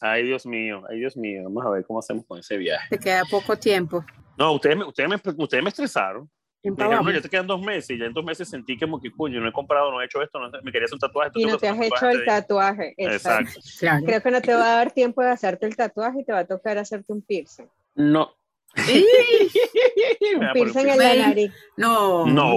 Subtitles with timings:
[0.00, 1.42] Ay, Dios mío, ay, Dios mío.
[1.44, 2.88] Vamos a ver cómo hacemos con ese viaje.
[2.90, 4.04] Te queda poco tiempo.
[4.38, 6.30] No, ustedes me, ustedes me, ustedes me estresaron.
[6.62, 8.86] Me dijeron, no, ya te quedan dos meses y ya en dos meses sentí que,
[9.16, 11.30] coño, no he comprado, no he hecho esto, no, me quería hacer un tatuaje.
[11.34, 12.94] Y no te has hecho el tatuaje.
[12.98, 13.50] Exacto.
[13.56, 13.70] Exacto.
[13.78, 14.04] Claro.
[14.04, 16.40] Creo que no te va a dar tiempo de hacerte el tatuaje y te va
[16.40, 17.66] a tocar hacerte un piercing.
[17.94, 18.34] No.
[20.54, 21.52] Piercing en la nariz.
[21.76, 22.26] No.
[22.26, 22.54] No,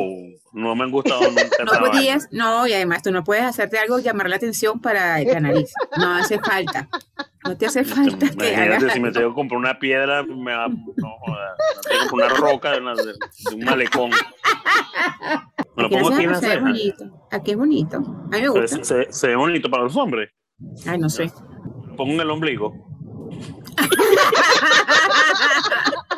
[0.53, 1.43] no me han gustado nunca.
[1.65, 5.39] No podías, no, y además tú no puedes hacerte algo llamar la atención para la
[5.39, 5.71] nariz.
[5.97, 6.87] No hace falta.
[7.45, 8.93] No te hace falta que hagas.
[8.93, 11.15] si me tengo que comprar una piedra, me va, no tengo
[12.03, 14.11] que comprar una roca de, una- de- de un malecón.
[15.75, 16.65] Me lo Aquí, pongo aquí se, en la se ve ceja.
[16.65, 17.27] bonito.
[17.31, 17.97] Aquí es bonito.
[17.97, 18.77] A mí me Se, gusta.
[18.77, 20.29] ve- se- se ve bonito para los hombres.
[20.87, 21.31] Ay, no sé.
[21.97, 22.73] Pongo en el ombligo.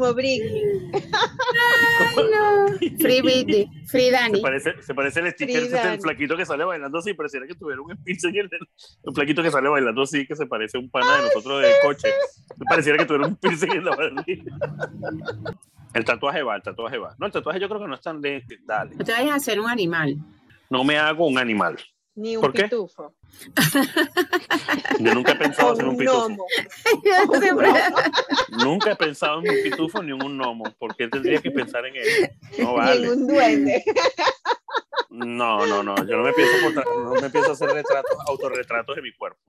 [0.00, 0.90] Como Britney.
[2.16, 2.66] No.
[2.98, 4.40] Free Britney, Free Se Dani.
[4.40, 7.12] parece, se parece el sticker ese del flaquito que sale bailando así.
[7.12, 8.50] Pareciera que tuviera un piercing en el,
[9.04, 11.72] el flaquito que sale bailando así, que se parece a un pana de nosotros del
[11.82, 12.08] coche.
[12.68, 14.54] Pareciera que tuviera un piercing en la barriga.
[15.92, 17.14] El tatuaje va, el tatuaje va.
[17.18, 18.42] No, el tatuaje yo creo que no es tan de.
[18.64, 18.94] Dale.
[18.96, 20.16] No te vayas a hacer un animal.
[20.70, 21.76] No me hago un animal.
[22.16, 22.64] Ni un ¿Por qué?
[22.64, 23.14] pitufo.
[24.98, 26.28] Yo nunca he pensado hacer un un pitufo.
[28.64, 30.64] Nunca he pensado en un pitufo ni en un gnomo.
[30.78, 32.26] ¿Por qué tendría que pensar en eso?
[32.58, 33.06] No Ni vale.
[33.06, 33.84] en un duende.
[35.10, 35.96] No, no, no.
[36.06, 39.40] Yo no me pienso, portar- no me pienso hacer retratos, autorretratos de mi cuerpo.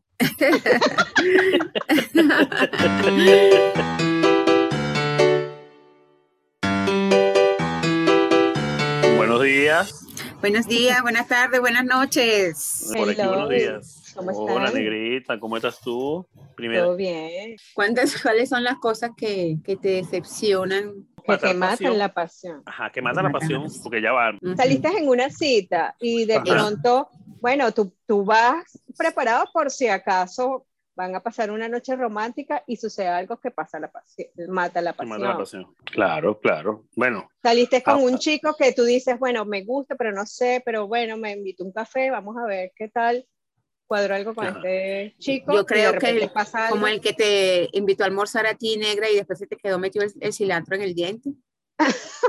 [9.18, 10.06] Buenos días.
[10.42, 12.92] Buenos días, buenas tardes, buenas noches.
[12.98, 14.14] Por aquí, buenos días.
[14.16, 14.82] ¿Cómo Hola, están?
[14.82, 15.40] negrita.
[15.40, 16.28] ¿Cómo estás tú?
[16.56, 17.56] Primero, Todo bien.
[17.76, 21.08] ¿Cuántas, ¿Cuáles son las cosas que, que te decepcionan?
[21.24, 21.98] Que te matan pasión.
[22.00, 22.64] la pasión.
[22.66, 24.32] Ajá, que mata la pasión, porque ya va.
[24.42, 24.56] Ujú.
[24.58, 26.44] Saliste en una cita y de Ajá.
[26.44, 30.66] pronto, bueno, tú, tú vas preparado por si acaso
[31.02, 34.94] van a pasar una noche romántica y sucede algo que pasa la pasión, mata la
[34.94, 35.10] pasión.
[35.20, 35.76] mata la pasión.
[35.86, 36.86] Claro, claro.
[36.96, 40.88] Bueno, Saliste con un chico que tú dices, bueno, me gusta, pero no sé, pero
[40.88, 43.26] bueno, me invito a un café, vamos a ver qué tal.
[43.88, 44.58] Cuadro algo con Ajá.
[44.60, 45.54] este chico.
[45.54, 46.76] Yo creo que pasa algo.
[46.76, 49.80] Como el que te invitó a almorzar a ti, negra, y después se te quedó
[49.80, 51.32] metido el, el cilantro en el diente.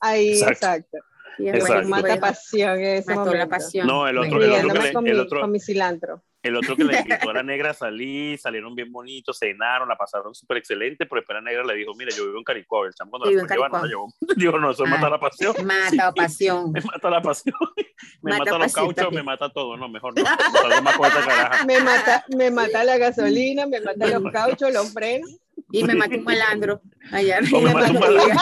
[0.00, 0.52] Ahí, Exacto.
[0.66, 0.98] exacto.
[1.38, 3.38] Y después, Mata pasión en ese mató momento.
[3.38, 3.86] la pasión.
[3.86, 6.22] No, el otro- el otro Riéndome que le- con, el mi, otro- con mi cilantro.
[6.42, 9.96] El otro que le invitó a la negra a salir, salieron bien bonitos, cenaron, la
[9.96, 12.94] pasaron súper excelente, pero después la negra le dijo, mira, yo vivo en Caricó, el
[12.94, 14.12] chamo cuando la fue llevando, la llevó.
[14.36, 14.88] Digo, no, eso Ah.
[14.88, 15.54] mata la pasión.
[15.64, 16.72] Mata pasión.
[16.72, 17.54] Me mata la pasión.
[18.22, 19.76] Me Mata mata, los pasión cauchos, me mata todo.
[19.76, 20.22] No, mejor no.
[20.24, 21.66] No.
[21.66, 25.30] Me mata, me mata la gasolina, me mata los cauchos, los frenos.
[25.72, 26.80] Y me mató un malandro
[27.12, 28.36] allá me mata un malandro.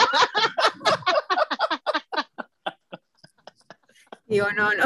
[4.27, 4.83] Digo, no, no.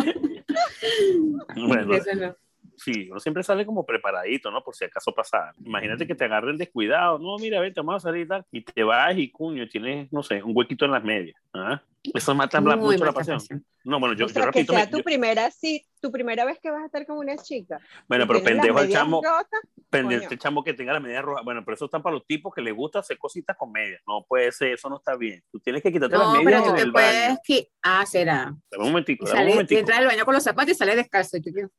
[1.67, 2.35] Bueno, Eso no.
[2.83, 4.63] Sí, uno siempre sale como preparadito, ¿no?
[4.63, 5.53] Por si acaso pasa.
[5.63, 7.19] Imagínate que te agarren descuidado.
[7.19, 8.45] No, mira, vete, vamos a salir y tal.
[8.51, 11.41] Y te vas y, cuño, tienes, no sé, un huequito en las medias.
[11.53, 11.81] ¿ah?
[12.13, 13.37] Eso mata Muy mucho la pasión.
[13.37, 13.65] pasión.
[13.85, 14.73] No, bueno, yo, o yo sea, que repito.
[14.73, 17.35] sea me- tu yo- primera, sí, tu primera vez que vas a estar con una
[17.37, 17.79] chica.
[18.07, 19.21] bueno, y pero pendejo el chamo.
[19.23, 19.59] rotas,
[19.91, 20.21] Coño.
[20.29, 21.41] el chamo que tenga la media roja.
[21.43, 24.01] Bueno, pero eso están para los tipos que les gusta hacer cositas con medias.
[24.07, 25.43] No puede ser, eso no está bien.
[25.51, 27.07] Tú tienes que quitarte No, las pero medias tú en te el baño.
[27.07, 28.53] puedes que Ah, será.
[28.71, 29.79] Dame un momentico, Y dame un sale, momentico.
[29.79, 31.35] entra al baño con los zapatos y sale descalzo.
[31.37, 31.69] Y tú Claro,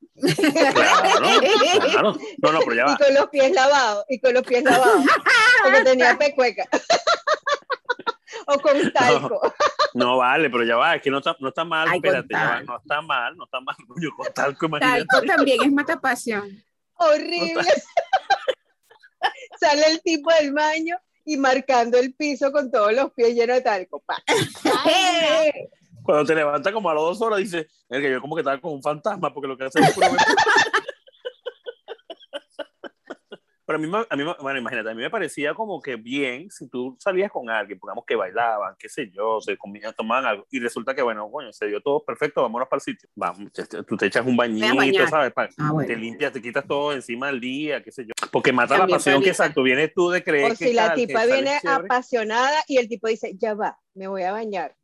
[1.90, 2.16] claro.
[2.42, 2.96] No, no, pero ya Y va.
[2.98, 5.04] con los pies lavados, y con los pies lavados.
[5.62, 6.64] porque tenía pecueca.
[8.48, 9.40] o con talco.
[9.94, 10.96] No vale, pero ya va.
[10.96, 11.88] Es que no está, no está mal.
[11.88, 12.62] Ay, espérate, ya va.
[12.62, 13.76] No está mal, no está mal.
[14.00, 15.04] Yo con talco, imagínate.
[15.06, 16.50] Talco también es mata pasión.
[16.94, 17.62] Horrible.
[19.60, 23.62] Sale el tipo del baño y marcando el piso con todos los pies llenos de
[23.62, 24.02] talco.
[24.04, 24.22] Pa.
[26.02, 28.60] Cuando te levantas como a las dos horas, dices, es que yo como que estaba
[28.60, 29.94] con un fantasma, porque lo que hace es
[33.66, 36.50] Pero a mí, me- a mí, bueno, imagínate, a mí me parecía como que bien
[36.50, 40.46] si tú salías con alguien, pongamos que bailaban, qué sé yo, se comían, tomaban algo,
[40.50, 43.08] y resulta que, bueno, coño, se dio todo perfecto, vámonos para el sitio.
[43.14, 43.50] Vamos,
[43.86, 45.06] tú te echas un bañito.
[45.08, 45.32] ¿sabes?
[45.58, 45.86] Ah, bueno.
[45.86, 48.12] Te limpias, te quitas todo encima del día, qué sé yo.
[48.30, 50.88] Porque mata También la pasión que, exacto, vienes tú de creer O que si la
[50.88, 51.84] tal, tipa viene chévere.
[51.86, 54.74] apasionada y el tipo dice, ya va, me voy a bañar.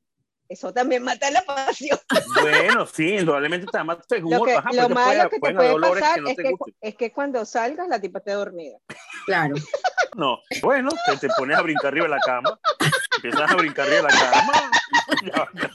[0.50, 1.96] Eso también mata la pasión.
[2.42, 4.44] Bueno, sí, indudablemente te da más Lo, seguro.
[4.44, 6.28] que, Ajá, lo porque malo puede- que te pueden haber puede olores pasar que no
[6.28, 8.76] es, te que, es que cuando salgas la tipa esté dormida.
[9.26, 9.54] Claro.
[10.16, 12.58] No, bueno, te, te pones a brincar arriba de la cama,
[13.14, 14.52] empiezas a brincar arriba de la cama.
[15.22, 15.70] ya, ya.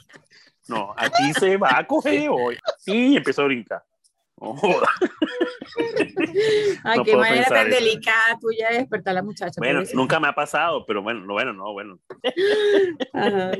[0.67, 2.59] No, aquí se va a coger hoy.
[2.85, 3.81] Y empiezo a brincar.
[4.37, 4.87] Joda.
[6.83, 7.79] Ay, No qué manera tan eso.
[7.79, 9.53] delicada tuya de despertar a la muchacha.
[9.57, 11.99] Bueno, nunca me ha pasado, pero bueno, no, bueno, no, bueno.
[13.13, 13.51] Ajá.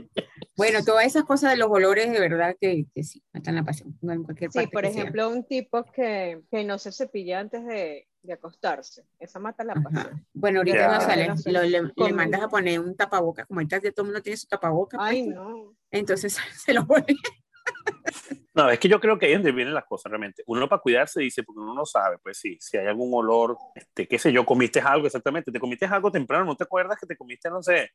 [0.58, 3.98] Bueno, todas esas cosas de los olores, de verdad que, que sí, matan la pasión.
[4.02, 5.02] En cualquier Sí, parte por que sea.
[5.02, 9.06] ejemplo, un tipo que, que no se cepilla antes de, de acostarse.
[9.20, 9.84] Esa mata la Ajá.
[9.84, 10.26] pasión.
[10.34, 10.94] Bueno, ahorita Ya.
[10.94, 11.52] no sale, No sé.
[11.52, 14.38] lo- le, le mandas a poner un tapabocas, como ahorita ya todo el mundo tiene
[14.38, 15.76] su tapabocas, Ay, puesto, no.
[15.92, 17.06] entonces se lo pone.
[18.54, 20.44] No, es que yo creo que ahí es donde vienen las cosas realmente.
[20.48, 24.08] Uno para cuidarse dice, porque uno no sabe, pues sí, si hay algún olor, este,
[24.08, 27.18] qué sé yo, comiste algo exactamente, te comiste algo temprano, no te acuerdas que te
[27.18, 27.92] comiste, no sé,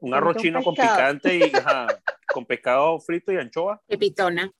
[0.00, 1.86] un arroz un chino con picante y ajá,
[2.32, 4.50] con pescado frito y anchoa Pepitona.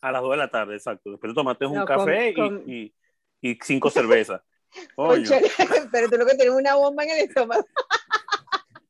[0.00, 1.10] a las 2 de la tarde, exacto.
[1.10, 2.94] Después te tomaste un No, con- café y- con- Y,
[3.42, 4.40] y cinco cervezas.
[5.92, 7.64] Pero tú lo que tienes es una bomba en el estómago.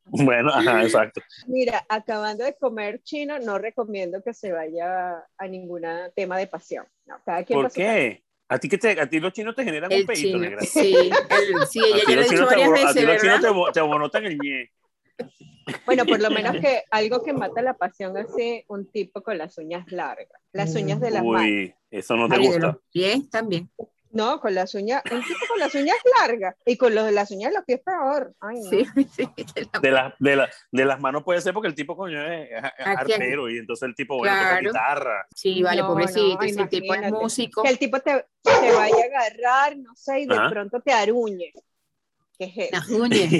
[0.06, 1.20] Bueno, ajá, exacto.
[1.46, 5.82] Mira, acabando de comer chino, no recomiendo que se vaya a ningún
[6.14, 6.86] tema de pasión.
[7.06, 8.22] No, cada quien ¿Por qué?
[8.48, 10.38] ¿A ti, que te, a ti los chinos te generan un pedito, chino.
[10.38, 10.60] negra.
[10.62, 13.04] Sí, el- sí, A ella ti ya lo he dicho varias abo- a ti veces,
[13.04, 14.70] los chinos te abo- te abonotan el ñe.
[15.84, 18.28] Bueno, por lo menos que algo que mata la pasión es
[18.68, 21.42] un tipo con las uñas largas, las uñas de las manos.
[21.42, 22.78] Uy, eso no te Ay, gusta.
[22.92, 23.68] pies también.
[24.12, 27.30] No, con las uñas, un tipo con las uñas largas y con los de las
[27.30, 28.32] uñas de los pies peor.
[28.40, 28.70] Ay, no.
[28.70, 28.86] Sí,
[29.16, 31.96] sí, de la- De, la- de, la- de las manos puede ser porque el tipo,
[31.96, 32.48] coño, es,
[32.84, 34.68] artero y entonces el tipo, bueno, toca Claro.
[34.70, 35.26] guitarra.
[35.34, 36.34] sí, vale, No, pobrecito.
[36.40, 37.62] no, si el tipo es músico.
[37.62, 40.50] Que el tipo te, te vaya a agarrar, no sé, y de Ajá.
[40.50, 41.52] pronto te aruñe.
[42.38, 42.68] ¿Qué es eso?
[42.72, 43.32] Las uñas.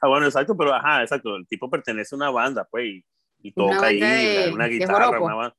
[0.00, 1.36] Ah, bueno, exacto, pero ajá, exacto.
[1.36, 3.04] El tipo pertenece a una banda, pues, y,
[3.42, 5.20] y Una toca ahí de- una guitarra.
[5.20, 5.56] Una banda.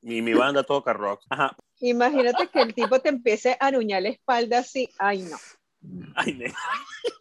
[0.00, 1.22] Mi, mi banda toca rock.
[1.28, 1.56] Ajá.
[1.80, 4.88] Imagínate que el tipo te empiece a aruñar la espalda así.
[4.98, 5.36] Ay, no.
[6.16, 6.56] Ay, negra.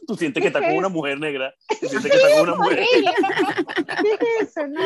[0.07, 1.53] Tú sientes que está ¿Qué con una mujer negra.
[1.79, 2.79] Tú sientes que está con una mujer.
[2.79, 3.11] Horrible.
[4.19, 4.67] ¿Qué es eso?
[4.67, 4.81] No.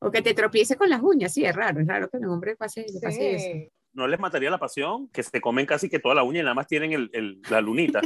[0.00, 2.56] O que te tropiece con las uñas, sí, es raro, es raro que un hombre
[2.56, 3.44] pase, le pase eso.
[3.52, 3.68] Sí.
[3.94, 6.54] No les mataría la pasión que se comen casi que toda la uña y nada
[6.54, 8.00] más tienen el, el- la lunita.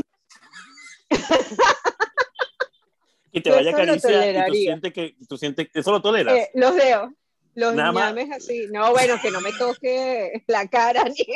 [3.32, 6.34] y te Yo vaya a acariciar y tú sientes que tú sientes eso lo toleras.
[6.34, 7.12] Eh, los dedos.
[7.56, 8.04] Los Nada más.
[8.14, 8.68] ñames así.
[8.70, 11.26] No, bueno, que no me toque la cara ni.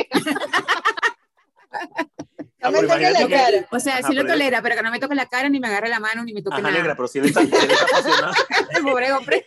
[2.62, 3.66] Ah, no me toque la cara.
[3.70, 5.68] O sea, Ajá, sí lo tolera, pero que no me toque la cara, ni me
[5.68, 6.74] agarre la mano, ni me toque Ajá, nada.
[6.76, 8.32] negra, pero si él está, él está apasionado.
[8.76, 9.46] El pobre hombre.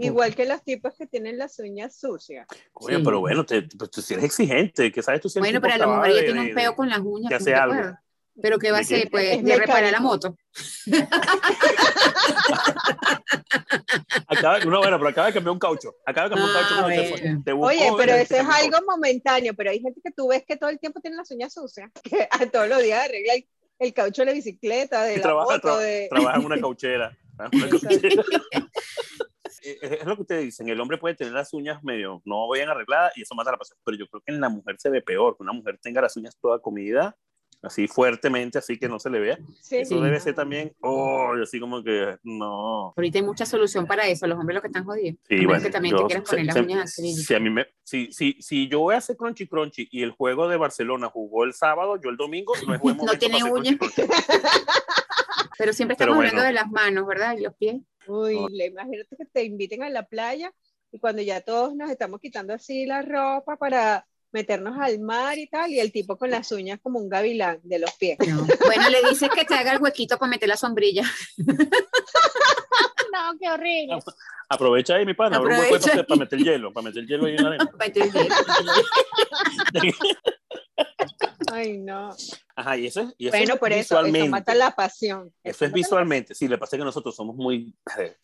[0.00, 2.46] Igual que los tipos que tienen las uñas sucias.
[2.72, 3.04] Coño, Sí.
[3.04, 5.74] pero bueno, te, pues, tú sí eres exigente, que sabes tú si el Bueno, pero
[5.74, 7.28] a lo mejor ella tiene un peo con las uñas.
[7.28, 7.98] que ¿no hace algo.
[8.42, 9.08] Pero ¿qué va a hacer?
[9.10, 10.36] Pues Es de reparar la moto.
[14.28, 15.94] Acaba, no, bueno, pero acaba de cambiar un caucho.
[16.04, 16.80] Acaba de cambiar un Ah, caucho.
[16.80, 17.20] cuando te fue.
[17.20, 17.42] bueno.
[17.44, 20.56] Te buscó Oye, pero eso es algo momentáneo, pero hay gente que tú ves que
[20.56, 23.46] todo el tiempo tiene las uñas sucias, que a todos los días arregla el,
[23.78, 26.08] el caucho de la bicicleta, de Y la trabaja, moto, tra- de...
[26.10, 27.16] trabaja en una cauchera.
[27.52, 28.24] una cauchera.
[29.62, 32.68] es, es lo que ustedes dicen, el hombre puede tener las uñas medio no bien
[32.68, 35.02] arregladas y eso mata la pasión, pero yo creo que en la mujer se ve
[35.02, 37.16] peor, que una mujer tenga las uñas toda comida,
[37.66, 39.38] así fuertemente, así que no se le vea.
[39.60, 39.76] Sí.
[39.78, 42.94] Eso debe ser también, oh, así como que no.
[42.96, 45.18] Ahorita hay mucha solución para eso, los hombres lo que están jodidos.
[45.28, 47.14] Sí, bueno, que también yo- te quieras se- poner las se- uñas así.
[47.14, 50.12] si, a mí me, si, si, si yo voy a hacer crunchy crunchy y el
[50.12, 53.76] juego de Barcelona jugó el sábado, yo el domingo, no es buen No tiene uñas.
[53.76, 54.02] crunchy crunchy.
[55.58, 56.28] Pero siempre Pero estamos bueno.
[56.30, 57.36] hablando de las manos, ¿verdad?
[57.38, 57.76] Y los pies.
[58.06, 60.52] Uy, le- imagínate que te inviten a la playa
[60.92, 65.46] y cuando ya todos nos estamos quitando así la ropa para meternos al mar y
[65.46, 68.18] tal, y el tipo con las uñas como un gavilán de los pies.
[68.26, 68.46] No.
[68.64, 71.04] Bueno, le dices que te haga el huequito para meter la sombrilla.
[73.12, 73.98] No, qué horrible.
[74.48, 77.34] Aprovecha ahí, mi pana, abre un hueco para, para meter hielo, para meter hielo ahí
[77.34, 77.70] en la arena.
[81.52, 82.10] Ay, no.
[82.54, 84.28] Ajá, y eso es, y eso Bueno, es por eso, eso visualmente.
[84.30, 85.32] mata la pasión.
[85.42, 87.74] Eso es visualmente, sí, le pasa que nosotros somos muy,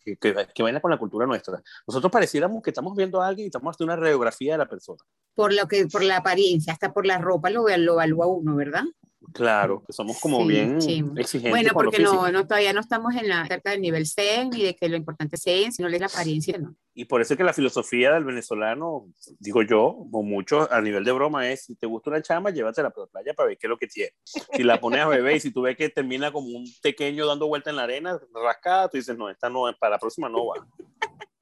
[0.03, 1.61] que, que, que vaina con la cultura nuestra.
[1.87, 4.99] Nosotros pareciéramos que estamos viendo a alguien y estamos haciendo una radiografía de la persona.
[5.35, 8.83] Por lo que, por la apariencia, hasta por la ropa lo, lo evalúa uno, ¿verdad?
[9.31, 12.81] Claro, que somos como Sí, bien exigentes Bueno, con lo porque no, no, todavía no
[12.81, 15.87] estamos en la cerca del nivel C, ni de que lo importante es C, sino
[15.87, 16.75] es la apariencia, ¿no?
[16.95, 19.07] Y por eso es que la filosofía del venezolano,
[19.39, 22.91] digo yo, o muchos a nivel de broma, es si te gusta una chama, llévatela
[22.91, 24.11] para la playa para ver qué es lo que tiene.
[24.23, 27.47] Si la pones a beber y si tú ves que termina como un pequeño dando
[27.47, 30.67] vuelta en la arena, rascada, tú dices, no, esta no, para la próxima no va.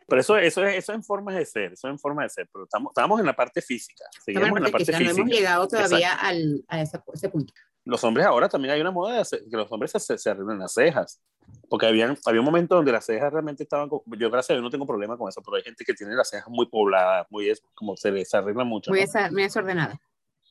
[0.08, 2.30] Pero eso, eso, es, eso es en forma de ser, eso es en forma de
[2.30, 5.30] ser, pero estamos, estamos en la parte física, seguimos en la parte física, no hemos
[5.30, 7.54] llegado todavía al, a ese, ese punto.
[7.86, 10.30] Los hombres ahora también hay una moda de hacer- que los hombres se, se, se
[10.30, 11.20] arreglan las cejas,
[11.70, 14.70] porque había, había un momento donde las cejas realmente estaban, yo gracias a Dios no
[14.70, 17.64] tengo problema con eso, pero hay gente que tiene las cejas muy pobladas, muy, es-
[17.74, 18.92] como se les arregla mucho.
[18.92, 19.06] Muy, ¿no?
[19.08, 20.00] desa- muy desordenada.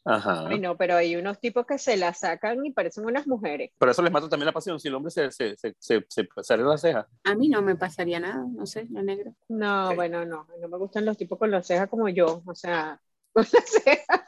[0.03, 0.49] Ajá.
[0.49, 3.71] Ay, no, pero hay unos tipos que se la sacan y parecen unas mujeres.
[3.79, 4.81] Pero eso les mata también la pasión.
[4.81, 7.61] Si el hombre se, se, se, se, se, se arregla las cejas, A mí no
[7.61, 9.31] me pasaría nada, no sé, la negra.
[9.49, 9.97] No, Ok.
[9.97, 12.99] bueno, no, no me gustan los tipos con las cejas como yo, o sea,
[13.35, 14.21] con las cejas,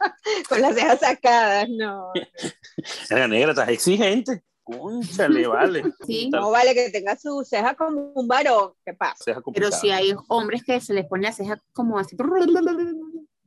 [0.48, 2.12] con las cejas sacadas, no.
[3.10, 4.42] la negra, estás exigente.
[4.62, 5.82] Cónchale, vale.
[6.06, 8.72] Sí, No vale que tenga su ceja como un varón.
[8.84, 9.42] ¿Qué pasa?
[9.52, 12.16] Pero si hay hombres que se les pone la ceja como así.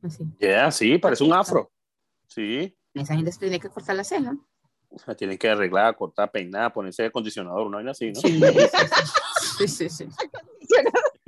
[0.02, 0.24] Así.
[0.38, 1.72] Ya, sí, parece un afro.
[2.28, 2.76] Sí.
[2.92, 4.36] Esa gente se tiene que cortar la ceja.
[5.06, 8.20] La tienen que arreglar, cortar, peinar, ponerse acondicionador, una vaina así, ¿no?
[8.20, 8.40] Sí,
[9.68, 9.88] sí, sí.
[9.88, 10.06] sí.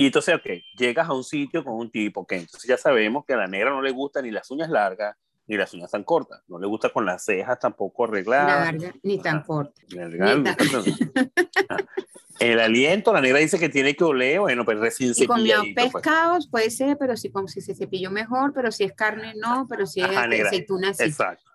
[0.01, 0.47] Y entonces, ok,
[0.79, 3.71] llegas a un sitio con un tipo que entonces ya sabemos que a la negra
[3.71, 5.17] no le gustan ni las uñas largas
[5.49, 6.43] ni las uñas tan cortas.
[6.47, 8.73] No le gusta con las cejas tampoco arregladas.
[8.75, 9.47] Larga, ni tan Ajá.
[9.47, 9.81] corta.
[9.91, 11.33] Ni arregladas, Ni ni tan-
[11.69, 11.77] Ah.
[12.39, 15.91] El aliento, la negra dice que tiene que oler, bueno, pues recién Si comió pues.
[15.93, 19.67] pescados, puede ser, pero si, com- si se cepilló mejor, pero si es carne, no,
[19.69, 20.47] pero si es Ajá, negra.
[20.49, 21.03] aceituna, sí.
[21.05, 21.48] Exacto.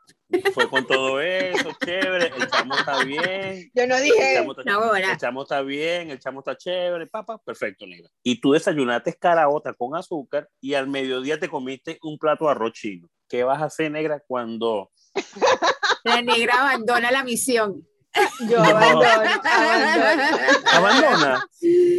[0.53, 3.71] Fue con todo eso, chévere, el chamo está bien.
[3.73, 7.07] Yo no El dije, chamo está, No, el chamo está bien, el chamo está chévere,
[7.07, 8.09] papá, perfecto, negra.
[8.23, 12.73] Y tú desayunaste caraota con azúcar y al mediodía te comiste un plato de arroz
[12.73, 13.07] chino.
[13.27, 14.91] ¿Qué vas a hacer, negra, cuando
[16.03, 17.87] la negra abandona la misión.
[18.47, 19.09] yo abandono,
[19.43, 20.39] abandono,
[20.71, 21.47] abandona?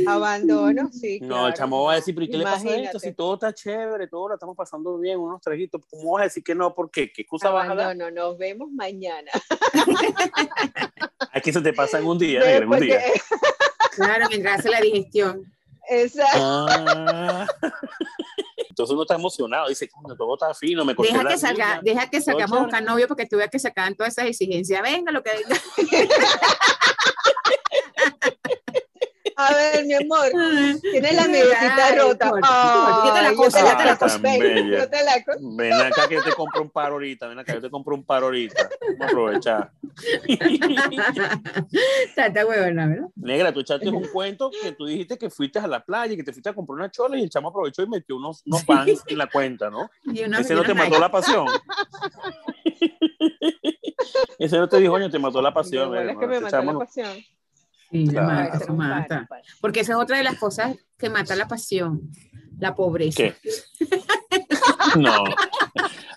[0.08, 1.20] Abandono, sí.
[1.20, 1.46] No, claro.
[1.48, 2.98] el chamo va a decir, pero ¿y qué le pasa a esto?
[2.98, 6.42] Si todo está chévere, todo lo estamos pasando bien, unos trajitos, ¿cómo vas a decir
[6.42, 6.74] que no?
[6.74, 7.12] ¿Por qué?
[7.12, 7.86] ¿Qué excusa vas a dar?
[7.86, 9.30] Abandono, nos vemos mañana.
[11.32, 12.98] Aquí se te pasa en un día, negra, en un Después día.
[13.00, 13.20] que-
[13.96, 15.44] Claro, mientras hace la digestión.
[15.88, 16.38] Exacto.
[16.40, 17.46] Ah.
[18.68, 22.10] Entonces uno está emocionado, dice, todo está fino, me corté Deja la que salga, deja
[22.10, 24.82] que salgamos a buscar novio porque tú veas que sacaban todas esas exigencias.
[24.82, 25.60] Venga, lo que venga.
[29.46, 30.30] A ver, mi amor,
[30.82, 32.30] tienes la medicita rota.
[32.30, 33.02] corta.
[33.04, 34.18] Yo te la coso, yo te la coso.
[34.20, 34.78] Ven, Bella.
[34.78, 35.38] yo te la coso.
[35.56, 38.04] Ven acá que yo te compro un par ahorita, ven acá, yo te compro un
[38.04, 38.68] par ahorita.
[38.98, 39.72] Vamos a aprovechar.
[42.16, 43.08] Tanta huevona, ¿verdad?
[43.16, 46.24] Negra, tú echaste un cuento que tú dijiste que fuiste a la playa y que
[46.24, 49.02] te fuiste a comprar una chola y el chamo aprovechó y metió unos, unos pants
[49.06, 49.90] en la cuenta, ¿no?
[50.38, 51.46] Ese no te mató la pasión.
[54.38, 55.88] Ese no te dijo, coño, te mató la pasión.
[55.88, 57.16] bolas negra, que me este mató la pasión.
[57.94, 58.26] Sí, la Claro.
[58.26, 59.28] mata, Eso mata.
[59.60, 62.10] Porque esa es otra de las cosas que mata la pasión,
[62.58, 63.18] la pobreza.
[63.18, 63.36] ¿Qué?
[64.96, 65.24] No.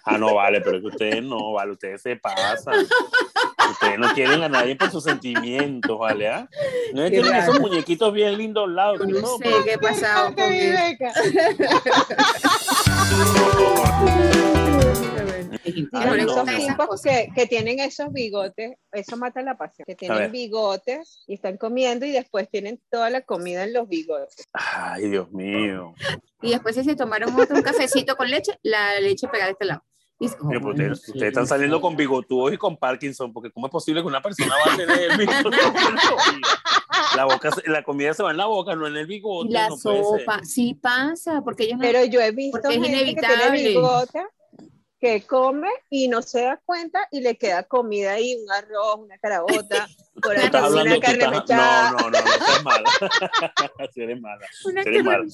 [0.04, 2.86] Ah, no, vale, pero es que ustedes no, vale, ustedes se pasan.
[3.72, 6.30] Ustedes no quieren a nadie por sus sentimientos, ¿vale?
[6.30, 6.48] ¿Ah?
[6.94, 8.96] No es que tienen esos muñequitos bien lindos al lado.
[8.96, 11.08] Yo que no no, sé qué ha pasado Qué con
[15.78, 16.68] Gente, Ay, Pero no, esos no.
[16.68, 19.86] tipos que, que tienen esos bigotes, eso mata la pasión.
[19.86, 24.48] Que tienen bigotes y están comiendo y después tienen toda la comida en los bigotes.
[24.54, 25.94] Ay, Dios mío.
[26.42, 29.66] Y después si se tomaron otro un cafecito con leche, la leche pegada de este
[29.66, 29.84] lado.
[30.20, 31.50] Pues "Oh, ustedes, sí, ustedes están sí".
[31.50, 34.78] saliendo con bigotudos y con Parkinson, porque ¿cómo es posible que una persona va a
[34.78, 35.58] tener el bigote?
[37.16, 39.52] La, boca, la comida se va en la boca, no en el bigote.
[39.54, 41.84] La no sopa, sí pasa, porque ellos no...
[41.84, 43.68] Pero yo he visto Porque es gente que tiene inevitable.
[43.70, 44.24] bigote
[45.00, 49.18] que come y no se da cuenta y le queda comida ahí, un arroz, una
[49.20, 49.88] carabota,
[50.22, 51.92] por ahí hablando, una tú carne estás- mechada.
[51.92, 52.90] no, no, no, no, mala.
[53.94, 54.46] Sí eres mala.
[54.66, 55.26] Una sí eres mala.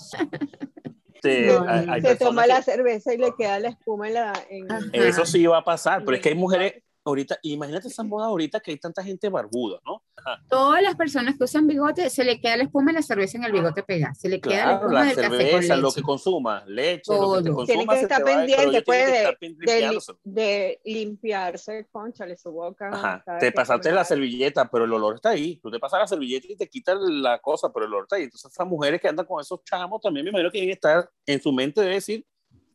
[1.14, 1.94] Este, No, no, hay- no.
[1.94, 4.34] hay se toma que- la cerveza y le queda la espuma en la...
[4.50, 4.68] en-.
[4.94, 8.60] Eso sí va a pasar, pero es que hay mujeres ahorita, imagínate esa moda ahorita
[8.60, 10.04] que hay tanta gente barbuda, ¿no?
[10.50, 13.44] Todas las personas que usan bigote, se le queda la espuma de la cerveza en
[13.44, 14.14] el bigote pegada.
[14.14, 15.96] Se le queda la Claro, espuma la del café con cerveza, lo leche.
[15.96, 17.56] que consumas, leche, lo que te Todo.
[17.56, 20.42] consumas, Tienen que se estar te va, pero pendientes, ellos tienen pues, que de- de,
[20.42, 22.90] de limpiarse, conchale su boca.
[22.94, 23.24] Ajá.
[23.40, 25.58] Te pasaste la servilleta, pero el olor está ahí.
[25.62, 28.24] Tú te pasas la servilleta y te quitas la cosa, pero el olor está ahí.
[28.24, 31.42] Entonces, esas mujeres que andan con esos chamos también me imagino que deben estar en
[31.42, 32.26] su mente de decir,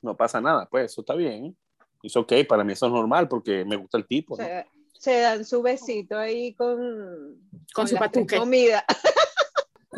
[0.02, 1.56] no pasa nada, pues eso está bien.
[2.02, 4.36] Es ok, para mí eso es normal porque me gusta el tipo.
[4.36, 4.44] ¿no?
[4.44, 7.40] Se, se dan su besito ahí con,
[7.74, 8.36] Con su la patuque.
[8.38, 8.84] comida.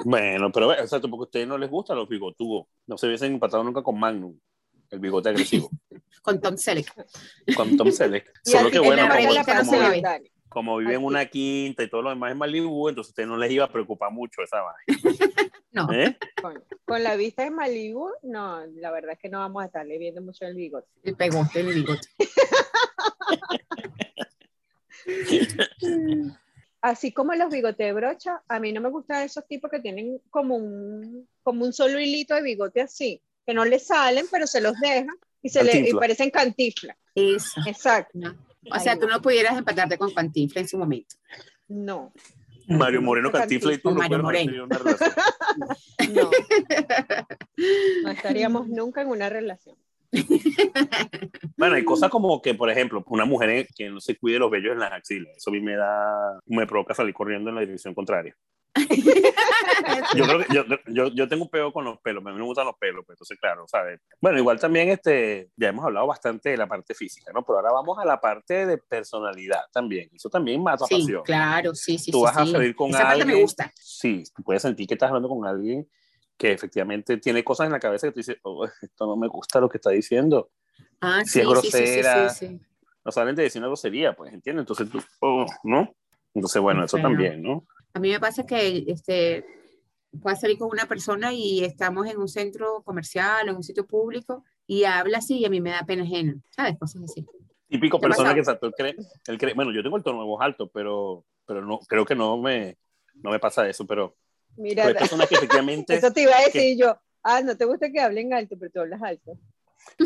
[0.04, 2.66] Bueno, pero o sea, porque a ustedes no les gustan los bigotudos.
[2.86, 4.38] No se hubiesen empatado nunca con Magnum,
[4.88, 5.68] el bigote agresivo,
[6.22, 6.90] Con Tom Selleck.
[7.54, 8.32] con Tom Selleck.
[8.44, 10.00] Solo que bueno, como, como-
[10.50, 11.06] como vive en Así.
[11.06, 13.72] una quinta y todo lo demás es Malibu, entonces a ustedes no les iba a
[13.72, 14.84] preocupar mucho esa vaina.
[15.72, 15.88] No.
[15.92, 16.18] ¿Eh?
[16.42, 19.98] Con, con la vista de Malibu, no, la verdad es que no vamos a estarle
[19.98, 20.88] viendo mucho el bigote.
[21.04, 22.08] El pegote del bigote.
[26.82, 30.20] Así como los bigotes de brocha, a mí no me gustan esos tipos que tienen
[30.30, 34.60] como un, como un solo hilito de bigote así, que no le salen, pero se
[34.60, 36.96] los dejan y se le y parecen cantiflas.
[37.14, 37.60] Eso.
[37.66, 38.10] Exacto.
[38.14, 38.34] No.
[38.72, 39.14] O sea, tú no.
[39.14, 41.16] no pudieras empatarte con Cantinflas en su momento.
[41.68, 42.12] No,
[42.70, 44.64] Mario Moreno Cantifla y tú no Mario pueden Moreno.
[44.64, 45.12] una relación.
[46.14, 46.30] no.
[48.04, 49.76] No estaríamos nunca en una relación.
[51.56, 54.72] Bueno, hay cosas como que, por ejemplo, una mujer que no se cuide los vellos
[54.72, 55.36] en las axilas.
[55.36, 58.34] Eso a mí me da, me provoca salir corriendo en la dirección contraria.
[60.16, 62.44] Yo creo que yo, yo, yo tengo un peo con los pelos, a mí me
[62.44, 64.00] gustan los pelos, pues, entonces claro, ¿sabes?
[64.20, 67.44] Bueno, igual también este, ya hemos hablado bastante de la parte física, ¿no?
[67.44, 70.08] Pero ahora vamos a la parte de personalidad también.
[70.12, 71.22] Eso también mata Sí, pasión.
[71.24, 72.10] claro, sí, sí.
[72.12, 72.52] Tú sí, vas a sí.
[72.52, 73.36] salir con Esa parte alguien.
[73.36, 73.72] me gusta.
[73.76, 75.88] Sí, tú puedes sentir que estás hablando con alguien
[76.36, 79.60] que efectivamente tiene cosas en la cabeza que tú dices, oh, esto no me gusta
[79.60, 80.50] lo que está diciendo.
[81.00, 82.32] Ah, Si sí, es grosera.
[83.04, 84.62] No saben de decir una grosería, pues, ¿entiendes?
[84.62, 85.92] Entonces tú, oh, ¿no?
[86.34, 87.10] Entonces, bueno, eso Claro.
[87.10, 87.66] también, ¿no?
[87.92, 89.44] A mí me pasa que este,
[90.20, 93.86] puedo salir con una persona y estamos en un centro comercial o en un sitio
[93.86, 96.78] público y habla así y a mí me da pena ajena, ¿sabes?
[96.78, 97.26] Cosas así.
[97.68, 100.26] Típico ¿Qué persona que exacto, él cree, él cree, bueno, yo tengo el tono de
[100.26, 102.78] voz alto, pero, pero no, creo que no me,
[103.14, 104.16] no me pasa eso, pero,
[104.56, 106.98] Mira, pero hay personas que efectivamente, eso te iba a decir yo.
[107.22, 109.38] Ah, no te gusta que hablen alto, pero tú hablas alto.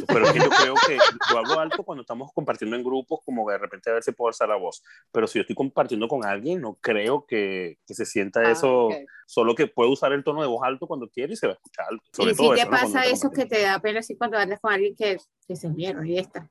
[0.07, 0.99] Pero es que yo creo que
[1.31, 4.12] yo hablo alto cuando estamos compartiendo en grupos, como que de repente a ver si
[4.12, 7.95] puedo alzar la voz, pero si yo estoy compartiendo con alguien, no creo que, que
[7.95, 8.95] se sienta Ah, eso, ok.
[9.26, 11.57] solo que puedo usar el tono de voz alto cuando quiere y se va a
[11.57, 12.05] escuchar alto.
[12.12, 12.76] Sobre y si todo te eso, ¿no?
[12.76, 15.69] Pasa está eso que te da pena así cuando andas con alguien que, que se
[15.69, 16.49] mierda y esta.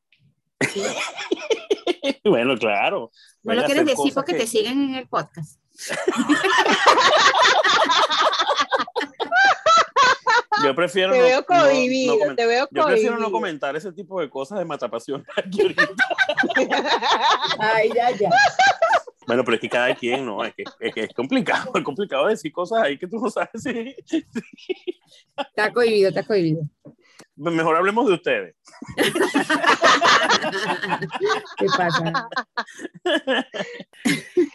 [0.72, 0.82] Sí.
[2.26, 3.12] Bueno, claro.
[3.44, 5.60] No lo quieres decir porque que- te siguen en el podcast.
[10.64, 12.36] Yo prefiero Te no- veo no- no cohibido, comentar.
[12.36, 15.26] te veo Yo prefiero no comentar ese tipo de cosas de matapasión.
[17.60, 18.30] Ay, ya, ya.
[19.26, 20.44] Bueno, pero es que cada quien, ¿no?
[20.44, 23.50] Es que es, que es complicado, es complicado decir cosas ahí que tú no sabes
[23.56, 23.96] si...
[25.38, 26.62] Está cohibido, está cohibido.
[27.36, 28.56] Mejor hablemos de ustedes.
[31.58, 32.28] ¿Qué pasa?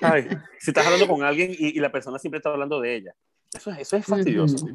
[0.02, 0.28] Ay,
[0.60, 3.14] si estás hablando con alguien y, y la persona siempre está hablando de ella.
[3.56, 4.66] Eso, es- eso es fastidioso.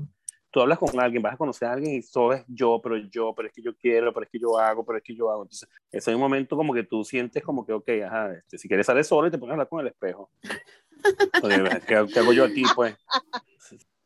[0.54, 3.34] Tú hablas con alguien, vas a conocer a alguien y todo es yo, pero yo,
[3.36, 5.42] pero es que yo quiero, pero es que yo hago, pero es que yo hago.
[5.42, 8.68] Entonces, ese es un momento como que tú sientes como que, ok, ajá, este, si
[8.68, 10.30] quieres salir solo y te pones a hablar con el espejo.
[11.88, 12.96] ¿qué, qué hago yo aquí, pues?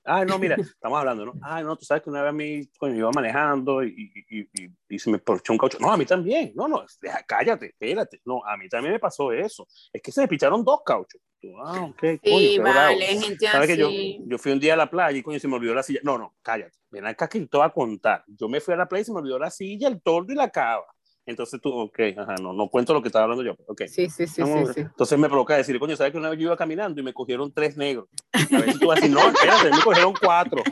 [0.09, 1.33] Ay, no, mira, estamos hablando, ¿no?
[1.41, 4.99] Ay, no, tú sabes que una vez a mí, coño, iba manejando y, y, y,
[4.99, 5.77] se me porchó un caucho.
[5.81, 6.53] No, a mí también.
[6.55, 8.21] No, no, deja, cállate, espérate.
[8.23, 9.67] No, a mí también me pasó eso.
[9.91, 11.21] Es que se me picharon dos cauchos.
[11.63, 14.89] Ah, ok, coño, Sí, vale, gente ¿Sabes que yo, yo fui un día a la
[14.89, 15.99] playa y coño se me olvidó la silla?
[16.03, 16.77] No, no, cállate.
[16.89, 18.23] Ven acá que te voy a contar.
[18.27, 20.35] Yo me fui a la playa y se me olvidó la silla, el tordo y
[20.35, 20.85] la cava.
[21.27, 23.57] Entonces tú, ok, ajá, no, no cuento lo que estaba hablando yo.
[23.67, 23.81] Ok.
[23.87, 24.79] Sí, sí, sí, No, sí, sí.
[24.79, 27.51] Entonces me provoca decir, coño, ¿sabes que una vez yo iba caminando y me cogieron
[27.51, 28.07] tres negros?
[28.31, 30.63] A ver si tú vas a decir, no, espérate, me cogieron cuatro.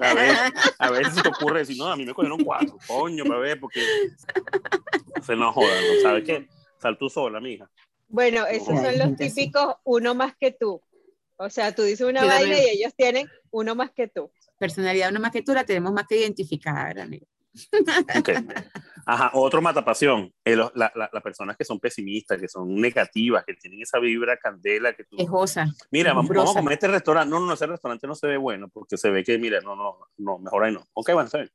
[0.00, 0.36] A ver,
[0.78, 2.78] a ver si se te ocurre decir, no, a mí me cogieron cuatro.
[2.86, 3.80] Coño, para ver, porque.
[5.20, 6.00] Se no jodan, ¿no?
[6.02, 6.48] ¿Sabes qué?
[6.78, 7.68] Sal tú sola, mija.
[8.06, 10.80] Bueno, esos son los típicos uno más que tú.
[11.36, 12.62] O sea, tú dices una vaina también.
[12.66, 14.30] y ellos tienen uno más que tú.
[14.60, 17.26] Personalidad una más que tú la tenemos más que identificada, amigo.
[18.16, 18.30] Ok.
[19.06, 20.32] Ajá, otro matapasión.
[20.44, 23.98] Eh, los- la- la- las personas que son pesimistas, que son negativas, que tienen esa
[23.98, 25.16] vibra candela que tú.
[25.16, 25.66] Quejosa.
[25.90, 27.30] Mira, vamos, vamos a comer este restaurante.
[27.30, 29.74] No, no, no, ese restaurante no se ve bueno porque se ve que, mira, no,
[29.76, 30.84] no, no, mejor ahí no.
[30.94, 31.50] Ok, bueno, está bien.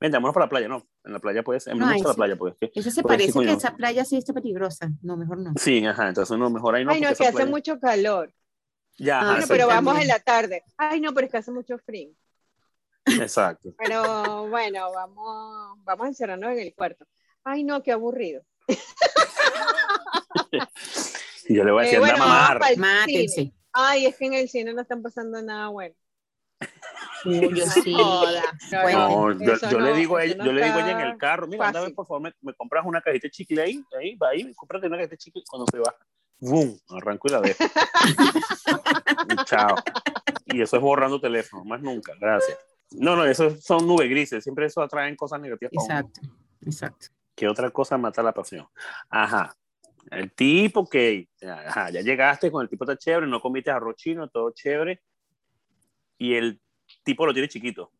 [0.00, 0.86] Vente, vámonos para la playa, no.
[1.04, 1.72] En la playa puede ser.
[1.72, 4.16] A mí no gusta la playa, es que- Eso se parece que esa playa sí
[4.16, 4.90] está peligrosa.
[5.02, 5.52] No, mejor no.
[5.56, 6.92] Sí, ajá, entonces no, mejor ahí no.
[6.92, 8.32] Ay, no, es que esa hace playa- mucho calor.
[8.96, 10.62] Ya, ajá, Ah, Bueno, sí, pero vamos en la tarde.
[10.76, 12.10] Ay, no, pero es que hace mucho frío.
[13.06, 13.70] Exacto.
[13.78, 17.06] Pero bueno, vamos, vamos a encerrarnos en el cuarto.
[17.44, 18.42] Ay, no, qué aburrido.
[21.46, 22.76] Y yo le voy a Eh, decir, bueno, anda a mamar.
[22.78, 23.52] Mátense.
[23.72, 25.94] Ay, es que en el cine no están pasando nada bueno.
[27.26, 27.92] Uy, yo sí.
[27.92, 31.46] No, yo, le digo a ella, no yo le digo a ella en el carro,
[31.46, 34.54] mira, anda, por favor, me, me compras una cajita de chicle ahí, ahí, va ahí,
[34.54, 35.94] cómprate una cajita de chicle cuando se va.
[36.38, 36.78] ¡Bum!
[36.90, 37.64] Arranco y la dejo.
[39.28, 39.74] Y Chao.
[40.46, 42.58] Y eso es borrando teléfono, más nunca, gracias.
[42.94, 45.72] No, no, eso son nubes grises, siempre eso atraen cosas negativas.
[45.72, 46.20] Exacto,
[46.64, 47.06] exacto.
[47.34, 48.66] ¿Qué otra cosa mata la pasión?
[49.08, 49.56] Ajá.
[50.10, 54.28] El tipo que, ajá, ya llegaste con el tipo está chévere, no comiste arroz chino,
[54.28, 55.02] todo chévere,
[56.18, 56.60] y el
[57.02, 57.90] tipo lo tiene chiquito.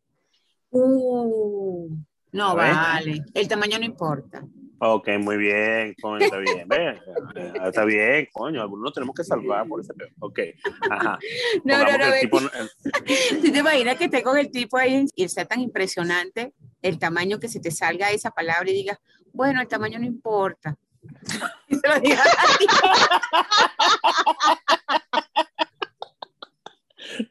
[0.71, 1.97] Uh,
[2.33, 3.25] no vale.
[3.33, 4.45] El tamaño no importa.
[4.87, 6.91] Ok, muy bien, coño, está bien, ve,
[7.37, 10.09] eh, está bien, coño, algunos tenemos que salvar por ese pedo.
[10.21, 10.39] Ok,
[10.91, 11.19] ajá.
[11.65, 12.21] No, no, Pongamos no.
[12.21, 12.71] tipo no- el-
[13.41, 17.41] ¿Tú te imaginas que esté con el tipo ahí y sea tan impresionante el tamaño
[17.41, 18.99] que se te salga esa palabra y digas,
[19.33, 20.77] bueno, el tamaño no importa?
[21.69, 22.27] Y se lo digas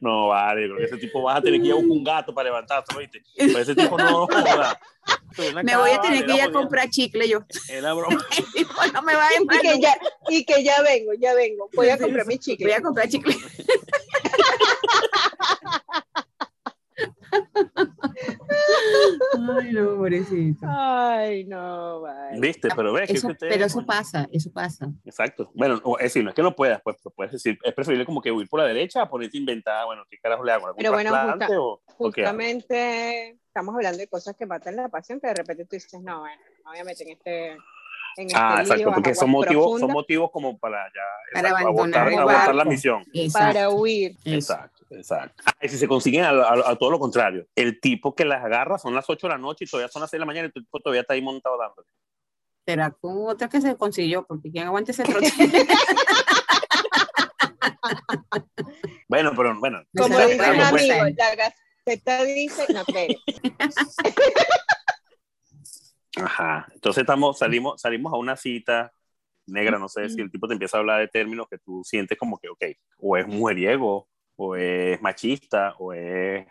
[0.00, 2.48] no, vale, porque ese tipo vas a tener que ir a buscar un gato para
[2.48, 3.22] levantarse, ¿viste?
[3.36, 4.80] Pero ese tipo no joda.
[5.62, 7.40] Me voy a tener que ir a comprar chicle yo.
[8.92, 9.96] No me va a Y que, ya,
[10.28, 11.68] y que ya vengo, ya vengo.
[11.74, 12.74] Voy a comprar mi Voy chicle.
[12.74, 13.34] a comprar chicle.
[19.58, 20.66] Ay, no, pobrecito.
[20.68, 22.40] Ay, no, vale.
[22.40, 22.68] ¿Viste?
[22.74, 24.88] Pero ves Eso- que pero eso pasa, eso pasa.
[25.04, 25.50] Exacto.
[25.54, 28.30] Bueno, es decir, no es que no puedas, pues, puedes decir, es preferible como que
[28.32, 30.66] huir por la derecha a ponerte inventada, bueno, ¿qué carajo le hago?
[30.66, 31.80] ¿Algún Pero bueno, justa- o, o?
[31.96, 36.20] Justamente estamos hablando de cosas que matan la pasión, que de repente tú dices, no,
[36.20, 37.56] bueno, me voy a meter en este.
[38.16, 41.00] En este Ah, exacto, porque son motivos, son motivos como para ya
[41.32, 43.04] Para exacto, abandonar abortar, el abortar la misión.
[43.32, 44.16] para huir.
[44.24, 45.42] Exacto, exacto.
[45.46, 48.44] Ah, y si se consiguen a, a- a todo lo contrario, el tipo que las
[48.44, 50.46] agarra son las 8 de la noche y todavía son las 6 de la mañana
[50.46, 51.88] y el tipo todavía está ahí montado dándole.
[52.66, 55.30] Será con otra que se consiguió, porque quien aguante ese trote.
[59.08, 59.82] Bueno, pero bueno.
[59.96, 61.14] Como dice un pues, amigo, ser.
[61.16, 61.34] la
[61.86, 62.82] gaceta dice, no.
[66.24, 66.66] Ajá.
[66.74, 68.92] Entonces estamos, salimos, salimos a una cita
[69.46, 72.16] negra, no sé si el tipo te empieza a hablar de términos que tú sientes
[72.16, 72.64] como que, ok,
[72.98, 76.46] o es mujeriego, o es machista, o es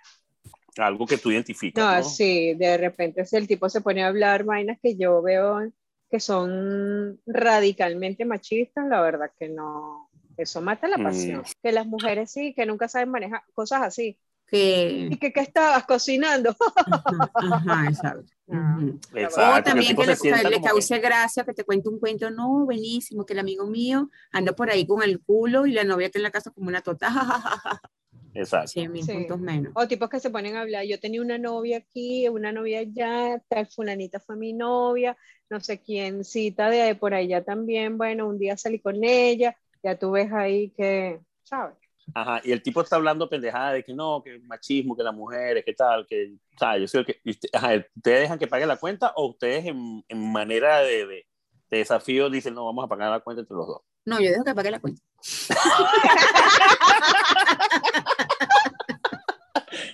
[0.78, 1.84] algo que tú identificas.
[1.84, 2.04] No, ¿no?
[2.04, 5.72] sí, de repente si el tipo se pone a hablar vainas que yo veo
[6.10, 11.04] que son radicalmente machistas, la verdad que no, eso mata la Mm.
[11.04, 11.44] pasión.
[11.62, 14.18] Que las mujeres sí, que nunca saben manejar cosas así.
[14.54, 15.08] Que...
[15.12, 16.56] ¿Y que qué estabas cocinando?
[16.76, 18.32] Ajá, ajá, exacto.
[18.52, 18.78] Ah.
[18.78, 22.66] O que también que se le, que- cause gracia, que te cuente un cuento, no,
[22.66, 26.20] buenísimo, que el amigo mío anda por ahí con el culo y la novia está
[26.20, 27.08] en la casa como una tota.
[28.34, 28.68] Exacto.
[28.68, 29.14] 100 mil Sí.
[29.14, 29.72] puntos menos.
[29.76, 33.42] O tipos que se ponen a hablar, yo tenía una novia aquí, una novia allá,
[33.48, 35.16] tal fulanita fue mi novia,
[35.50, 39.98] no sé quién cita de por allá también, bueno, un día salí con ella, ya
[39.98, 41.76] tú ves ahí que, ¿sabes?
[42.14, 45.64] Ajá, y el tipo está hablando pendejada de que no, que machismo, que las mujeres,
[45.66, 48.78] que tal, que, sea, yo soy el que, usted- ajá, ¿ustedes dejan que pague la
[48.78, 51.26] cuenta o ustedes en, en manera de, de,
[51.70, 53.82] de desafío dicen, no, vamos a pagar la cuenta entre los dos?
[54.06, 55.02] No, yo dejo que pague la cuenta.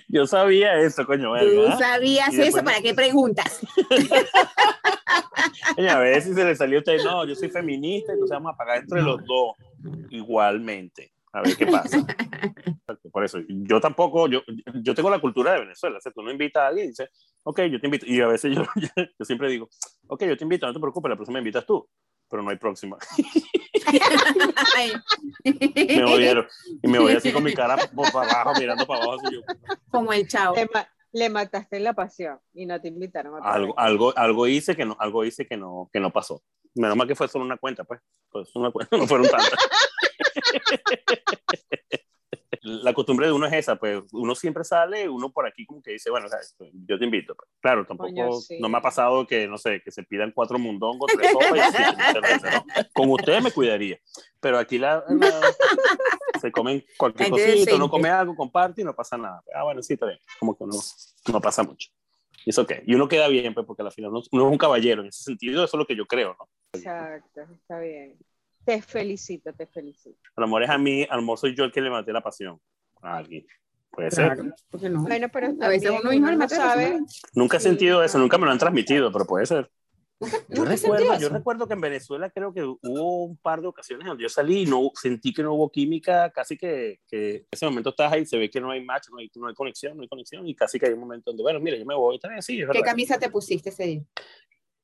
[0.08, 1.78] Yo sabía eso, coño, Tú ¿verdad?
[1.78, 3.60] sabías Y después eso, ¿para qué preguntas?
[5.76, 8.52] Coño, a ver si se le salió a usted, no, yo soy feminista, entonces vamos
[8.52, 9.52] a pagar entre los dos
[10.10, 11.12] igualmente.
[11.32, 11.98] A ver qué pasa.
[13.12, 14.42] Por eso, yo tampoco, yo,
[14.82, 15.98] yo tengo la cultura de Venezuela.
[15.98, 17.08] O sea, tú no invitas a alguien y dices,
[17.44, 18.06] ok, yo te invito.
[18.06, 18.64] Y a veces yo,
[19.18, 19.68] yo siempre digo,
[20.08, 21.88] ok, yo te invito, no te preocupes, la próxima me invitas tú.
[22.28, 22.96] Pero no hay próxima.
[25.44, 26.46] Me oyeron.
[26.82, 29.20] Y me voy así con mi cara por para abajo, mirando para abajo.
[29.20, 29.40] Así yo,
[29.90, 30.54] Como el chavo.
[30.54, 34.76] Le, ma- le mataste la pasión y no te invitaron a algo, algo, algo hice
[34.76, 36.42] que no, algo hice que no, que no pasó.
[36.74, 38.00] Menos mal que fue solo una cuenta, pues.
[38.30, 39.58] Pues una cuenta, no fueron tantas.
[42.62, 45.92] La costumbre de uno es esa, pues uno siempre sale, uno por aquí como que
[45.92, 46.26] dice, bueno,
[46.86, 47.34] yo te invito.
[47.60, 48.58] Claro, tampoco, Coño, sí.
[48.60, 52.20] no me ha pasado que, no sé, que se pidan cuatro mundongos, tres sopas y
[52.20, 52.64] veces, ¿no?
[52.92, 53.98] Con ustedes me cuidaría.
[54.40, 55.54] Pero aquí la, la-
[56.40, 59.42] se comen cualquier cosita, uno come algo, comparte y no pasa nada.
[59.54, 60.18] Ah, bueno, sí, está bien.
[60.38, 60.74] Como que no,
[61.32, 61.88] no pasa mucho.
[62.44, 62.82] Y eso qué.
[62.86, 65.00] Y uno queda bien, pues, porque al final uno, uno es un caballero.
[65.02, 66.48] En ese sentido, eso es lo que yo creo, ¿no?
[66.74, 68.18] Exacto, está bien.
[68.64, 70.18] Te felicito, te felicito.
[70.36, 72.12] A lo mejor es a mí, a lo mejor soy yo el que le maté
[72.12, 72.60] la pasión
[73.02, 73.46] a alguien.
[73.90, 74.34] Puede ser.
[74.34, 75.02] Claro, ¿por qué no?
[75.02, 77.00] Bueno, pero A veces también uno mismo no sabe.
[77.34, 79.70] Nunca he Sí, sentido eso, nunca me lo han transmitido, pero puede ser.
[80.20, 83.68] Yo ¿Nunca has recuerdo, yo recuerdo que en Venezuela creo que hubo un par de
[83.68, 87.46] ocasiones donde yo salí y no, sentí que no hubo química, casi que, que en
[87.50, 89.96] ese momento estás ahí, se ve que no hay match, no hay, no hay conexión,
[89.96, 92.20] no hay conexión, y casi que hay un momento donde, bueno, mira, yo me voy,
[92.22, 92.84] bien, sí, es ¿Qué verdad.
[92.84, 94.02] camisa te pusiste ese día?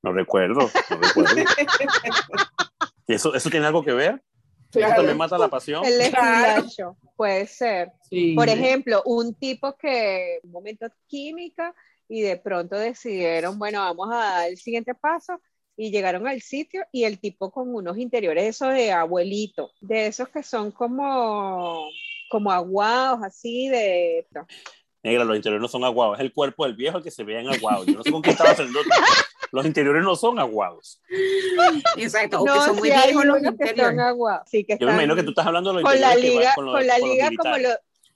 [0.03, 1.35] No recuerdo, no recuerdo.
[3.07, 4.23] ¿Y eso, ¿Eso tiene algo que ver?
[4.73, 5.85] ¿Eso también mata la pasión?
[5.85, 6.61] El Claro.
[6.61, 7.93] esquilacho, puede ser.
[8.11, 8.35] Sí.
[8.35, 11.75] Por ejemplo, un tipo que un momento química
[12.09, 15.41] y de pronto decidieron, bueno, vamos a dar el siguiente paso
[15.77, 20.29] y llegaron al sitio y el tipo con unos interiores, eso de abuelito, de esos
[20.29, 21.89] que son como,
[22.31, 24.27] como aguados, así de...
[25.07, 27.39] Negra, los interiores no son aguados, es el cuerpo del viejo el que se ve
[27.39, 27.87] en aguados.
[27.87, 28.81] Yo no sé con qué estaba haciendo.
[29.53, 31.01] Los interiores no son aguados.
[31.97, 33.39] Exacto, o No, que son muy viejos los
[33.77, 34.49] son aguados.
[34.51, 36.35] Sí, que Yo me imagino que tú estás hablando de los con la interiores que
[36.35, 37.69] van liga, con los- con la con liga como, lo,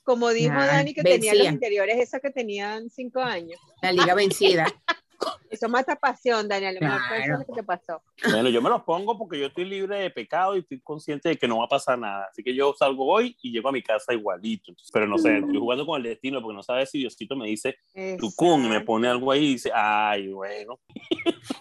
[0.02, 3.60] como dijo Dani, que tenía los interiores, esas que tenían cinco años.
[3.82, 4.66] La liga vencida.
[5.50, 6.76] Eso mata pasión, Daniel.
[6.76, 7.38] a Claro.
[7.38, 8.02] lo que te pasó.
[8.30, 11.36] Bueno, yo me los pongo porque yo estoy libre de pecado y estoy consciente de
[11.36, 12.28] que no va a pasar nada.
[12.30, 14.72] Así que yo salgo hoy y llego a mi casa igualito.
[14.92, 17.76] Pero no sé, estoy jugando con el destino porque no sabes si Diosito me dice
[18.18, 20.78] tu cum y me pone algo ahí y dice, ay, bueno.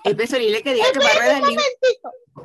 [0.04, 1.64] Es preferible que diga que a el libro,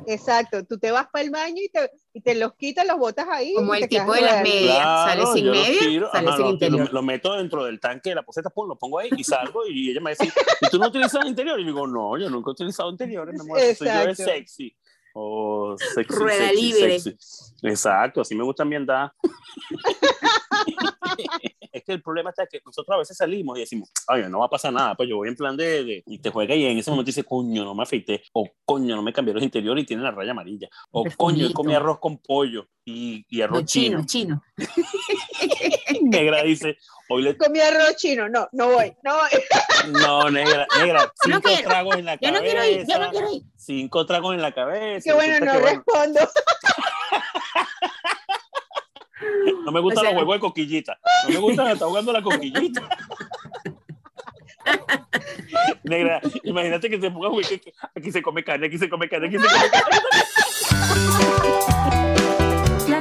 [0.07, 3.27] Exacto, tú te vas para el baño y te, y te los quitas, los botas
[3.29, 3.53] ahí.
[3.53, 4.77] como el tipo de las medias.
[4.77, 6.87] sale sin yo los media, tiro, sale ajá, sin no, interior.
[6.87, 9.65] Lo, lo meto dentro del tanque de la poseta, pum, lo pongo ahí y salgo
[9.67, 11.59] y ella me dice, ¿y tú no utilizas interior?
[11.59, 14.75] Y digo, no, yo nunca he utilizado interiores, mi amor, soy yo de sexy.
[15.17, 16.99] O sexy, Rueda sexy, libre.
[16.99, 17.53] sexy.
[17.63, 19.13] Exacto, así me gusta mi andar.
[21.77, 24.45] es que el problema está que nosotros a veces salimos y decimos, ay, no va
[24.45, 26.77] a pasar nada, pues yo voy en plan de, de- y te juega y en
[26.77, 29.87] ese momento dice, coño, no me afeité, o coño, no me cambié los interiores y
[29.87, 31.17] tiene la raya amarilla, o Perfumito.
[31.17, 34.41] coño, yo comí arroz con pollo y, y arroz No, chino, chino.
[34.57, 34.67] chino.
[36.01, 36.77] Negra dice,
[37.09, 37.37] hoy le...
[37.37, 39.91] Comí arroz chino, no, no voy, no voy.
[40.01, 41.69] No, negra, negra, No cinco quiero.
[41.69, 42.39] tragos en la Yo cabeza.
[42.39, 43.41] no quiero ir, yo no quiero ir.
[43.57, 45.03] Cinco tragos en la cabeza.
[45.09, 46.19] Qué bueno, no que, bueno, respondo.
[49.65, 50.99] no me gustan O sea, los huevos de coquillita.
[51.27, 52.81] No me gusta, me está jugando la coquillita.
[55.83, 57.29] Negra, imagínate que se ponga
[57.95, 59.97] aquí se come carne, aquí se come carne, aquí se come carne.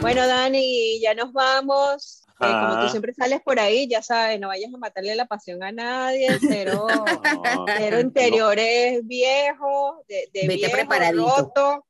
[0.00, 2.20] Bueno, Dani, ya nos vamos.
[2.40, 2.80] Eh, como Ah.
[2.82, 6.36] tú siempre sales por ahí, ya sabes, no vayas a matarle la pasión a nadie,
[6.40, 6.86] cero,
[7.56, 11.86] No, cero interiores viejos, de, de Vete viejo, roto,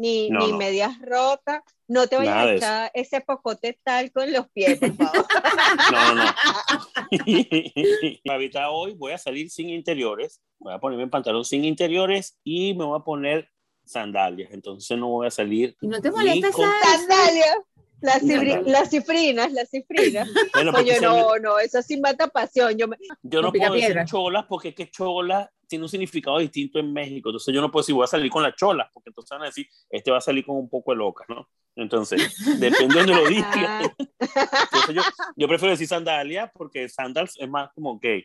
[0.00, 0.56] ni, No, ni no.
[0.58, 1.62] medias rotas.
[1.86, 5.26] No te vayas a echar ese pocote tal con los pies, por favor.
[5.92, 6.24] no, no.
[8.30, 10.40] Ahorita hoy voy a salir sin interiores.
[10.58, 13.48] Voy a ponerme en pantalón sin interiores y me voy a poner
[13.84, 14.52] sandalias.
[14.52, 15.76] Entonces no voy a salir.
[15.80, 17.56] Y no te molesta con- Sandalias,
[18.00, 18.70] las, No, cifri- no.
[18.70, 20.28] las cifrinas, las cifrinas.
[20.54, 22.76] Bueno, Oye, no, no, eso sí mata pasión.
[22.76, 24.04] Yo me- Yo no puedo decir piedra.
[24.04, 27.28] cholas porque es que cholas tiene un significado distinto en México.
[27.30, 29.46] Entonces yo no puedo decir voy a salir con las cholas porque entonces van a
[29.46, 31.48] decir este va a salir con un poco de loca, ¿no?
[31.76, 33.52] Entonces, depende de donde lo diga.
[33.54, 35.02] Ah, Entonces yo,
[35.36, 38.24] yo prefiero decir sandalia porque sandals es más como gay.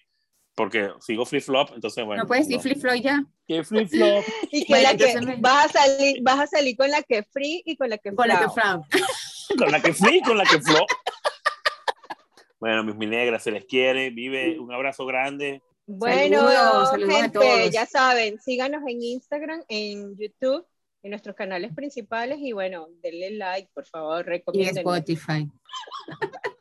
[0.55, 2.23] Porque sigo flip flop, entonces bueno.
[2.23, 3.23] No puedes decir flip flop ya.
[3.45, 4.23] ¿Qué flip flop?
[4.51, 7.23] y que, Bueno, la que me- vas, a salir, vas a salir con la que
[7.23, 8.45] free y con la que Con la que.
[9.57, 10.87] Con la que fui, con la que flop.
[12.59, 15.61] Bueno, mis mi negras, se les quiere, vive, un abrazo grande.
[15.85, 17.71] Bueno, Saludos, saludos a gente, todos.
[17.71, 20.65] ya saben, síganos en Instagram, en YouTube,
[21.03, 24.77] en nuestros canales principales y bueno, denle like, por favor, Y recomienden.
[24.77, 25.47] Spotify.